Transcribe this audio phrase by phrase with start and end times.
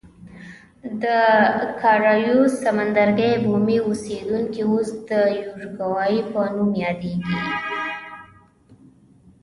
[1.03, 1.05] د
[1.81, 7.37] کارایوس سمندرګي بومي اوسېدونکي اوس د یوروګوای په نوم یادېږي.